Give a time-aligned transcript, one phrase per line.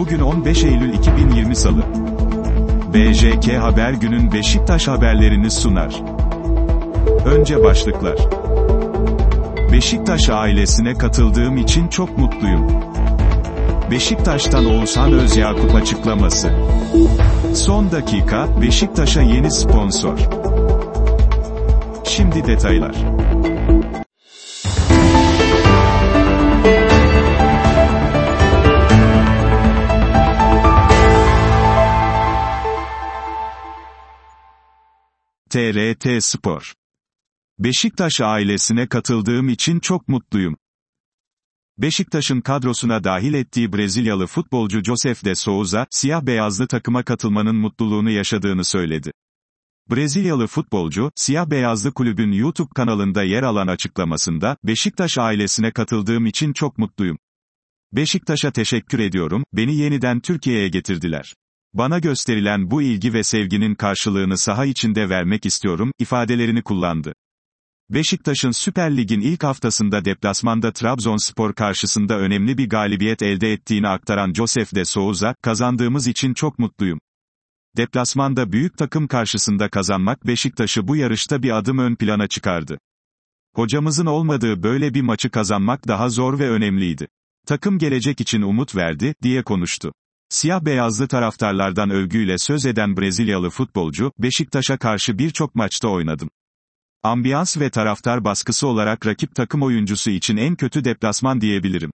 [0.00, 1.82] Bugün 15 Eylül 2020 Salı.
[2.94, 6.02] BJK Haber günün Beşiktaş haberlerini sunar.
[7.24, 8.18] Önce başlıklar.
[9.72, 12.66] Beşiktaş ailesine katıldığım için çok mutluyum.
[13.90, 16.50] Beşiktaş'tan Oğuzhan Özyakup açıklaması.
[17.54, 20.18] Son dakika, Beşiktaş'a yeni sponsor.
[22.04, 22.94] Şimdi detaylar.
[35.50, 36.74] TRT Spor.
[37.58, 40.56] Beşiktaş ailesine katıldığım için çok mutluyum.
[41.78, 48.64] Beşiktaş'ın kadrosuna dahil ettiği Brezilyalı futbolcu Josef de Souza, siyah beyazlı takıma katılmanın mutluluğunu yaşadığını
[48.64, 49.12] söyledi.
[49.90, 56.78] Brezilyalı futbolcu, siyah beyazlı kulübün YouTube kanalında yer alan açıklamasında, Beşiktaş ailesine katıldığım için çok
[56.78, 57.18] mutluyum.
[57.92, 61.34] Beşiktaş'a teşekkür ediyorum, beni yeniden Türkiye'ye getirdiler.
[61.74, 67.14] Bana gösterilen bu ilgi ve sevginin karşılığını saha içinde vermek istiyorum, ifadelerini kullandı.
[67.90, 74.74] Beşiktaş'ın Süper Lig'in ilk haftasında deplasmanda Trabzonspor karşısında önemli bir galibiyet elde ettiğini aktaran Josef
[74.74, 77.00] de Souza, kazandığımız için çok mutluyum.
[77.76, 82.78] Deplasmanda büyük takım karşısında kazanmak Beşiktaş'ı bu yarışta bir adım ön plana çıkardı.
[83.54, 87.08] Hocamızın olmadığı böyle bir maçı kazanmak daha zor ve önemliydi.
[87.46, 89.92] Takım gelecek için umut verdi, diye konuştu.
[90.32, 96.30] Siyah beyazlı taraftarlardan övgüyle söz eden Brezilyalı futbolcu, Beşiktaş'a karşı birçok maçta oynadım.
[97.02, 101.90] Ambiyans ve taraftar baskısı olarak rakip takım oyuncusu için en kötü deplasman diyebilirim.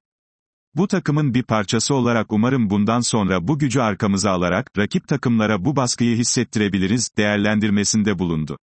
[0.75, 5.77] Bu takımın bir parçası olarak umarım bundan sonra bu gücü arkamıza alarak, rakip takımlara bu
[5.77, 8.59] baskıyı hissettirebiliriz, değerlendirmesinde bulundu.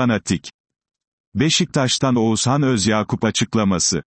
[0.00, 0.52] Fanatik.
[1.34, 4.02] Beşiktaş'tan Oğuzhan Özyakup açıklaması.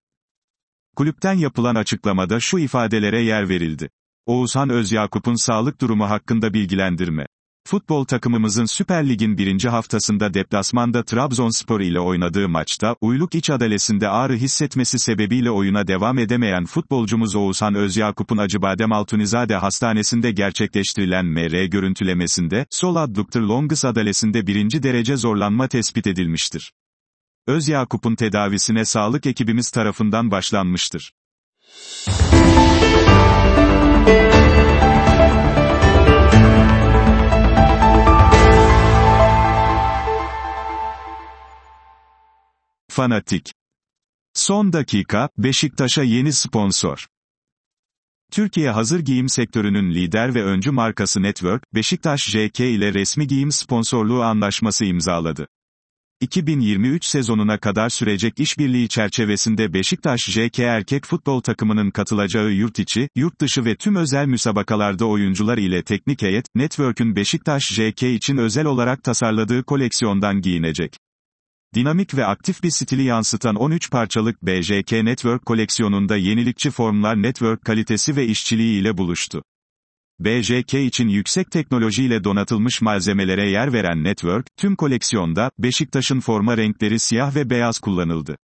[0.95, 3.89] Kulüpten yapılan açıklamada şu ifadelere yer verildi.
[4.25, 7.27] Oğuzhan Özyakup'un sağlık durumu hakkında bilgilendirme.
[7.67, 14.35] Futbol takımımızın Süper Lig'in birinci haftasında deplasmanda Trabzonspor ile oynadığı maçta, uyluk iç adalesinde ağrı
[14.35, 22.95] hissetmesi sebebiyle oyuna devam edemeyen futbolcumuz Oğuzhan Özyakup'un Acıbadem Altunizade Hastanesi'nde gerçekleştirilen MR görüntülemesinde, sol
[22.95, 26.73] adduktor longus adalesinde birinci derece zorlanma tespit edilmiştir.
[27.47, 31.13] Özyakup'un tedavisine sağlık ekibimiz tarafından başlanmıştır.
[42.91, 43.53] Fanatik.
[44.33, 47.07] Son dakika, Beşiktaş'a yeni sponsor.
[48.31, 54.23] Türkiye hazır giyim sektörünün lider ve öncü markası Network, Beşiktaş JK ile resmi giyim sponsorluğu
[54.23, 55.47] anlaşması imzaladı.
[56.21, 63.41] 2023 sezonuna kadar sürecek işbirliği çerçevesinde Beşiktaş JK erkek futbol takımının katılacağı yurt içi, yurt
[63.41, 69.03] dışı ve tüm özel müsabakalarda oyuncular ile teknik heyet, Network'ün Beşiktaş JK için özel olarak
[69.03, 70.97] tasarladığı koleksiyondan giyinecek.
[71.75, 78.15] Dinamik ve aktif bir stili yansıtan 13 parçalık BJK Network koleksiyonunda yenilikçi formlar network kalitesi
[78.15, 79.43] ve işçiliği ile buluştu.
[80.19, 87.35] BJK için yüksek teknolojiyle donatılmış malzemelere yer veren Network, tüm koleksiyonda, Beşiktaş'ın forma renkleri siyah
[87.35, 88.37] ve beyaz kullanıldı.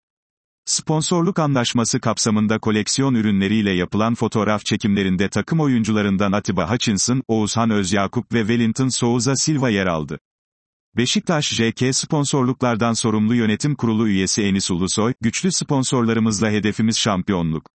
[0.66, 8.40] Sponsorluk anlaşması kapsamında koleksiyon ürünleriyle yapılan fotoğraf çekimlerinde takım oyuncularından Atiba Hutchinson, Oğuzhan Özyakup ve
[8.40, 10.20] Wellington Souza Silva yer aldı.
[10.97, 17.69] Beşiktaş JK sponsorluklardan sorumlu yönetim kurulu üyesi Enis Ulusoy, güçlü sponsorlarımızla hedefimiz şampiyonluk.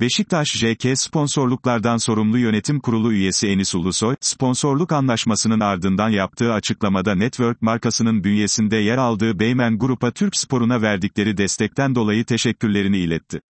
[0.00, 7.62] Beşiktaş JK sponsorluklardan sorumlu yönetim kurulu üyesi Enis Ulusoy, sponsorluk anlaşmasının ardından yaptığı açıklamada Network
[7.62, 13.40] markasının bünyesinde yer aldığı Beymen Grup'a Türk sporuna verdikleri destekten dolayı teşekkürlerini iletti.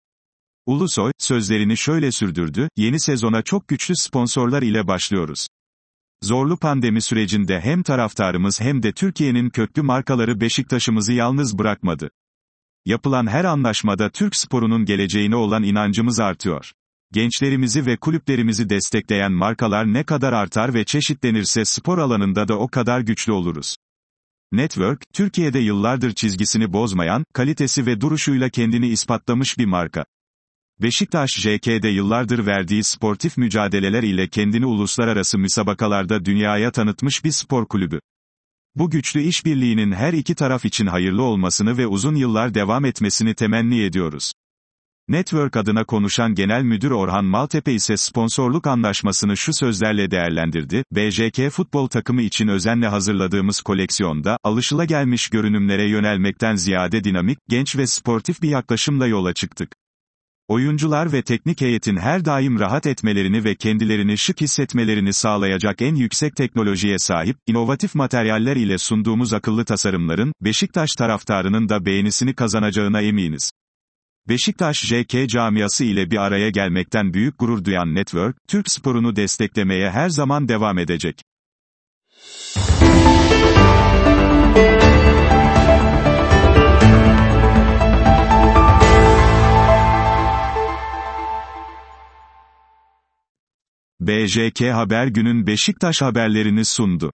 [0.66, 5.46] Ulusoy, sözlerini şöyle sürdürdü, yeni sezona çok güçlü sponsorlar ile başlıyoruz.
[6.22, 12.10] Zorlu pandemi sürecinde hem taraftarımız hem de Türkiye'nin köklü markaları Beşiktaş'ımızı yalnız bırakmadı.
[12.86, 16.72] Yapılan her anlaşmada Türk sporunun geleceğine olan inancımız artıyor.
[17.12, 23.00] Gençlerimizi ve kulüplerimizi destekleyen markalar ne kadar artar ve çeşitlenirse spor alanında da o kadar
[23.00, 23.76] güçlü oluruz.
[24.52, 30.04] Network, Türkiye'de yıllardır çizgisini bozmayan, kalitesi ve duruşuyla kendini ispatlamış bir marka.
[30.82, 38.00] Beşiktaş JK'de yıllardır verdiği sportif mücadeleler ile kendini uluslararası müsabakalarda dünyaya tanıtmış bir spor kulübü.
[38.74, 43.82] Bu güçlü işbirliğinin her iki taraf için hayırlı olmasını ve uzun yıllar devam etmesini temenni
[43.82, 44.32] ediyoruz.
[45.08, 51.88] Network adına konuşan Genel Müdür Orhan Maltepe ise sponsorluk anlaşmasını şu sözlerle değerlendirdi, BJK futbol
[51.88, 59.06] takımı için özenle hazırladığımız koleksiyonda, alışılagelmiş görünümlere yönelmekten ziyade dinamik, genç ve sportif bir yaklaşımla
[59.06, 59.79] yola çıktık.
[60.50, 66.36] Oyuncular ve teknik heyetin her daim rahat etmelerini ve kendilerini şık hissetmelerini sağlayacak en yüksek
[66.36, 73.50] teknolojiye sahip, inovatif materyaller ile sunduğumuz akıllı tasarımların, Beşiktaş taraftarının da beğenisini kazanacağına eminiz.
[74.28, 80.08] Beşiktaş JK camiası ile bir araya gelmekten büyük gurur duyan Network, Türk sporunu desteklemeye her
[80.08, 81.22] zaman devam edecek.
[94.00, 97.12] BJK Haber günün Beşiktaş haberlerini sundu.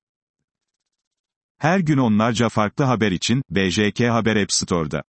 [1.59, 5.03] Her gün onlarca farklı haber için, BJK Haber App Store'da.